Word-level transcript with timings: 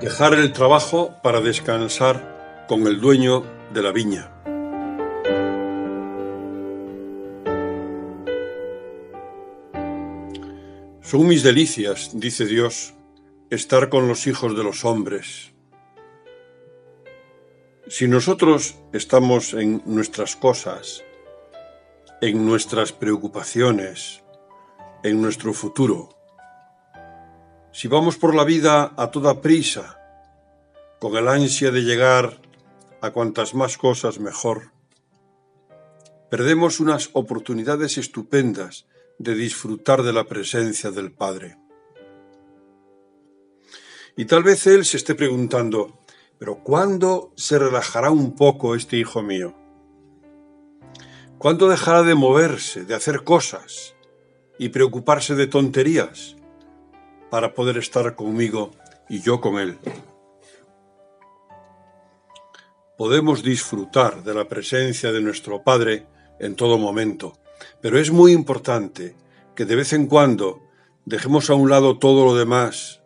Dejar 0.00 0.34
el 0.34 0.52
trabajo 0.52 1.16
para 1.24 1.40
descansar 1.40 2.66
con 2.68 2.86
el 2.86 3.00
dueño 3.00 3.44
de 3.74 3.82
la 3.82 3.90
viña. 3.90 4.30
Son 11.02 11.26
mis 11.26 11.42
delicias, 11.42 12.12
dice 12.14 12.46
Dios, 12.46 12.94
estar 13.50 13.88
con 13.88 14.06
los 14.06 14.28
hijos 14.28 14.56
de 14.56 14.62
los 14.62 14.84
hombres. 14.84 15.52
Si 17.88 18.06
nosotros 18.06 18.76
estamos 18.92 19.52
en 19.52 19.82
nuestras 19.84 20.36
cosas, 20.36 21.02
en 22.20 22.46
nuestras 22.46 22.92
preocupaciones, 22.92 24.22
en 25.02 25.20
nuestro 25.20 25.52
futuro, 25.52 26.17
si 27.78 27.86
vamos 27.86 28.16
por 28.16 28.34
la 28.34 28.42
vida 28.42 28.92
a 28.96 29.12
toda 29.12 29.40
prisa, 29.40 30.00
con 30.98 31.16
el 31.16 31.28
ansia 31.28 31.70
de 31.70 31.82
llegar 31.82 32.40
a 33.00 33.12
cuantas 33.12 33.54
más 33.54 33.78
cosas 33.78 34.18
mejor, 34.18 34.72
perdemos 36.28 36.80
unas 36.80 37.10
oportunidades 37.12 37.96
estupendas 37.96 38.88
de 39.18 39.36
disfrutar 39.36 40.02
de 40.02 40.12
la 40.12 40.24
presencia 40.24 40.90
del 40.90 41.12
Padre. 41.12 41.56
Y 44.16 44.24
tal 44.24 44.42
vez 44.42 44.66
Él 44.66 44.84
se 44.84 44.96
esté 44.96 45.14
preguntando, 45.14 46.00
pero 46.36 46.64
¿cuándo 46.64 47.32
se 47.36 47.60
relajará 47.60 48.10
un 48.10 48.34
poco 48.34 48.74
este 48.74 48.96
hijo 48.96 49.22
mío? 49.22 49.54
¿Cuándo 51.38 51.68
dejará 51.68 52.02
de 52.02 52.16
moverse, 52.16 52.84
de 52.84 52.96
hacer 52.96 53.22
cosas 53.22 53.94
y 54.58 54.70
preocuparse 54.70 55.36
de 55.36 55.46
tonterías? 55.46 56.34
Para 57.30 57.54
poder 57.54 57.78
estar 57.78 58.14
conmigo 58.14 58.72
y 59.08 59.20
yo 59.20 59.40
con 59.40 59.58
Él. 59.58 59.78
Podemos 62.96 63.42
disfrutar 63.42 64.24
de 64.24 64.34
la 64.34 64.48
presencia 64.48 65.12
de 65.12 65.20
nuestro 65.20 65.62
Padre 65.62 66.06
en 66.40 66.56
todo 66.56 66.78
momento, 66.78 67.38
pero 67.80 67.98
es 67.98 68.10
muy 68.10 68.32
importante 68.32 69.14
que 69.54 69.64
de 69.64 69.76
vez 69.76 69.92
en 69.92 70.06
cuando 70.06 70.60
dejemos 71.04 71.50
a 71.50 71.54
un 71.54 71.70
lado 71.70 71.98
todo 71.98 72.24
lo 72.24 72.34
demás 72.34 73.00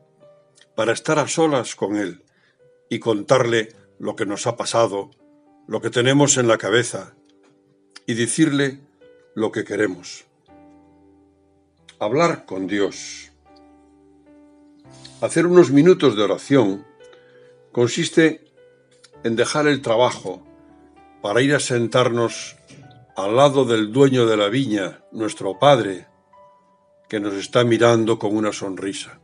para 0.74 0.92
estar 0.92 1.18
a 1.18 1.28
solas 1.28 1.76
con 1.76 1.96
Él 1.96 2.24
y 2.88 2.98
contarle 2.98 3.74
lo 3.98 4.16
que 4.16 4.26
nos 4.26 4.46
ha 4.46 4.56
pasado, 4.56 5.10
lo 5.66 5.80
que 5.80 5.90
tenemos 5.90 6.36
en 6.36 6.48
la 6.48 6.58
cabeza 6.58 7.14
y 8.06 8.14
decirle 8.14 8.80
lo 9.34 9.52
que 9.52 9.64
queremos. 9.64 10.24
Hablar 11.98 12.46
con 12.46 12.66
Dios. 12.66 13.31
Hacer 15.20 15.47
unos 15.47 15.70
minutos 15.70 16.16
de 16.16 16.22
oración 16.22 16.84
consiste 17.70 18.45
en 19.24 19.36
dejar 19.36 19.67
el 19.67 19.83
trabajo 19.83 20.42
para 21.23 21.40
ir 21.42 21.55
a 21.55 21.61
sentarnos 21.61 22.56
al 23.17 23.36
lado 23.36 23.64
del 23.64 23.92
dueño 23.92 24.27
de 24.27 24.36
la 24.36 24.48
viña, 24.48 25.05
nuestro 25.12 25.58
Padre, 25.58 26.06
que 27.08 27.20
nos 27.20 27.34
está 27.34 27.62
mirando 27.62 28.18
con 28.18 28.34
una 28.36 28.52
sonrisa. 28.52 29.20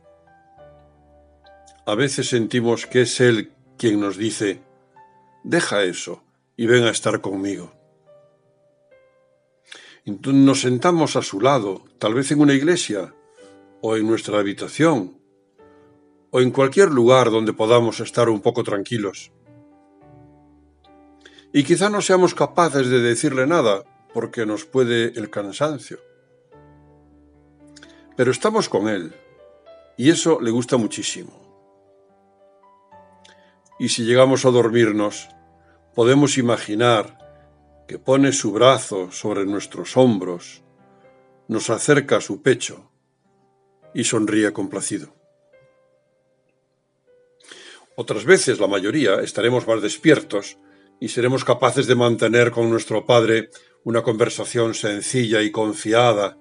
A 1.85 1.95
veces 1.95 2.29
sentimos 2.29 2.85
que 2.85 3.01
es 3.01 3.19
Él 3.19 3.51
quien 3.77 3.99
nos 3.99 4.17
dice, 4.17 4.61
deja 5.43 5.83
eso 5.83 6.23
y 6.55 6.67
ven 6.67 6.83
a 6.83 6.91
estar 6.91 7.19
conmigo. 7.19 7.73
Nos 10.05 10.61
sentamos 10.61 11.15
a 11.15 11.21
su 11.21 11.41
lado, 11.41 11.83
tal 11.97 12.13
vez 12.13 12.31
en 12.31 12.41
una 12.41 12.53
iglesia 12.53 13.13
o 13.81 13.95
en 13.95 14.07
nuestra 14.07 14.39
habitación 14.39 15.18
o 16.31 16.41
en 16.41 16.51
cualquier 16.51 16.89
lugar 16.89 17.31
donde 17.31 17.53
podamos 17.53 17.99
estar 17.99 18.29
un 18.29 18.41
poco 18.41 18.63
tranquilos. 18.63 19.31
Y 21.51 21.63
quizá 21.63 21.89
no 21.89 22.01
seamos 22.01 22.35
capaces 22.35 22.89
de 22.89 22.99
decirle 23.01 23.47
nada 23.47 23.83
porque 24.13 24.45
nos 24.45 24.65
puede 24.65 25.17
el 25.19 25.29
cansancio. 25.29 25.99
Pero 28.15 28.31
estamos 28.31 28.69
con 28.69 28.87
Él 28.87 29.15
y 29.97 30.09
eso 30.09 30.39
le 30.39 30.51
gusta 30.51 30.77
muchísimo. 30.77 31.31
Y 33.79 33.89
si 33.89 34.03
llegamos 34.03 34.45
a 34.45 34.51
dormirnos, 34.51 35.29
podemos 35.95 36.37
imaginar 36.37 37.17
que 37.87 37.97
pone 37.97 38.31
su 38.33 38.51
brazo 38.51 39.11
sobre 39.11 39.45
nuestros 39.45 39.97
hombros, 39.97 40.61
nos 41.47 41.69
acerca 41.69 42.17
a 42.17 42.21
su 42.21 42.43
pecho 42.43 42.91
y 43.95 44.03
sonríe 44.03 44.53
complacido. 44.53 45.18
Otras 48.01 48.23
veces, 48.23 48.61
la 48.61 48.67
mayoría, 48.67 49.15
estaremos 49.15 49.67
más 49.67 49.81
despiertos 49.81 50.57
y 51.01 51.09
seremos 51.09 51.43
capaces 51.43 51.85
de 51.85 51.95
mantener 51.95 52.49
con 52.49 52.69
nuestro 52.69 53.05
Padre 53.05 53.49
una 53.83 54.03
conversación 54.03 54.73
sencilla 54.73 55.41
y 55.41 55.51
confiada 55.51 56.37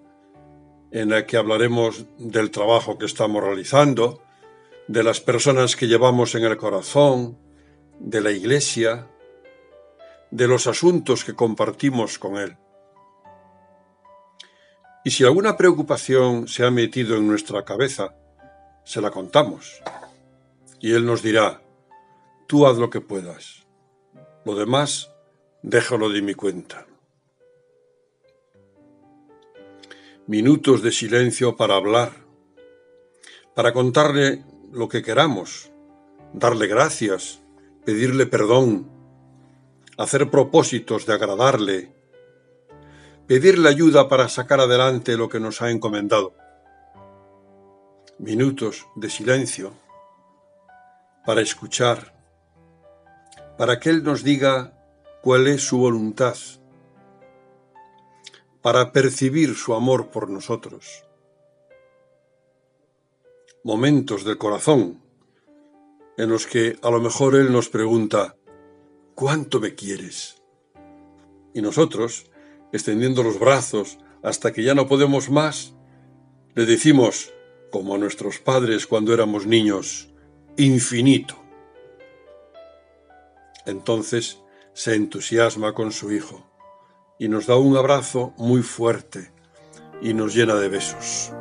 en 0.93 1.09
la 1.09 1.27
que 1.27 1.37
hablaremos 1.37 2.07
del 2.17 2.53
trabajo 2.53 2.97
que 2.97 3.07
estamos 3.07 3.43
realizando, 3.43 4.23
de 4.87 5.03
las 5.03 5.21
personas 5.21 5.75
que 5.75 5.89
llevamos 5.89 6.37
en 6.37 6.45
el 6.45 6.57
corazón, 6.57 7.37
de 7.99 8.21
la 8.21 8.31
Iglesia, 8.31 9.09
de 10.31 10.47
los 10.47 10.69
asuntos 10.69 11.25
que 11.25 11.35
compartimos 11.35 12.21
con 12.21 12.37
Él. 12.37 12.57
Y 15.05 15.11
si 15.11 15.25
alguna 15.25 15.57
preocupación 15.57 16.47
se 16.47 16.65
ha 16.65 16.71
metido 16.71 17.17
en 17.17 17.27
nuestra 17.27 17.65
cabeza, 17.65 18.15
se 18.85 19.01
la 19.01 19.11
contamos 19.11 19.83
y 20.81 20.93
Él 20.93 21.07
nos 21.07 21.23
dirá, 21.23 21.63
tú 22.47 22.67
haz 22.67 22.79
lo 22.79 22.91
que 22.91 23.01
puedas, 23.01 23.67
lo 24.45 24.55
demás 24.55 25.11
déjalo 25.63 26.09
de 26.09 26.23
mi 26.23 26.35
cuenta. 26.35 26.87
Minutos 30.27 30.83
de 30.83 30.93
silencio 30.93 31.57
para 31.57 31.77
hablar, 31.77 32.13
para 33.55 33.73
contarle 33.73 34.45
lo 34.73 34.89
que 34.89 35.03
queramos, 35.03 35.71
darle 36.33 36.67
gracias, 36.67 37.41
pedirle 37.85 38.27
perdón, 38.27 38.91
hacer 39.97 40.31
propósitos 40.31 41.07
de 41.07 41.15
agradarle, 41.15 41.93
pedirle 43.27 43.69
ayuda 43.69 44.09
para 44.09 44.29
sacar 44.29 44.61
adelante 44.61 45.17
lo 45.17 45.29
que 45.29 45.41
nos 45.41 45.61
ha 45.63 45.71
encomendado. 45.71 46.35
Minutos 48.19 48.87
de 48.97 49.11
silencio 49.11 49.73
para 51.29 51.43
escuchar, 51.43 52.15
para 53.59 53.79
que 53.79 53.91
Él 53.91 54.03
nos 54.03 54.25
diga 54.25 54.73
cuál 55.21 55.47
es 55.47 55.61
su 55.61 55.77
voluntad, 55.77 56.35
para 58.63 58.93
percibir 58.93 59.55
su 59.55 59.75
amor 59.75 60.09
por 60.09 60.31
nosotros. 60.31 61.05
Momentos 63.63 64.25
del 64.25 64.39
corazón 64.39 65.03
en 66.17 66.31
los 66.31 66.47
que 66.47 66.79
a 66.81 66.91
lo 66.91 66.99
mejor 66.99 67.35
Él 67.37 67.53
nos 67.53 67.69
pregunta, 67.69 68.35
¿cuánto 69.15 69.61
me 69.61 69.75
quieres? 69.75 70.41
Y 71.53 71.61
nosotros, 71.61 72.31
extendiendo 72.73 73.23
los 73.23 73.39
brazos 73.39 73.99
hasta 74.23 74.55
que 74.55 74.63
ya 74.63 74.75
no 74.75 74.89
podemos 74.89 75.29
más, 75.29 75.75
le 76.55 76.65
decimos, 76.65 77.35
como 77.71 77.97
a 77.97 77.99
nuestros 77.99 78.39
padres 78.39 78.87
cuando 78.87 79.13
éramos 79.13 79.45
niños, 79.45 80.09
infinito. 80.59 81.37
Entonces 83.65 84.41
se 84.73 84.95
entusiasma 84.95 85.73
con 85.73 85.93
su 85.93 86.13
hijo 86.13 86.45
y 87.19 87.29
nos 87.29 87.47
da 87.47 87.57
un 87.57 87.77
abrazo 87.77 88.35
muy 88.37 88.63
fuerte 88.63 89.31
y 90.03 90.15
nos 90.15 90.35
llena 90.35 90.57
de 90.57 90.69
besos. 90.69 91.33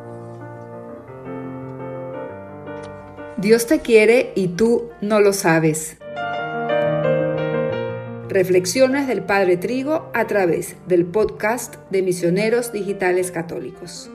Dios 3.37 3.67
te 3.67 3.81
quiere 3.81 4.33
y 4.35 4.49
tú 4.49 4.89
no 5.01 5.19
lo 5.19 5.33
sabes. 5.33 5.97
Reflexiones 8.29 9.07
del 9.07 9.23
Padre 9.23 9.57
Trigo 9.57 10.11
a 10.13 10.27
través 10.27 10.75
del 10.87 11.05
podcast 11.05 11.75
de 11.89 12.01
Misioneros 12.01 12.71
Digitales 12.71 13.31
Católicos. 13.31 14.11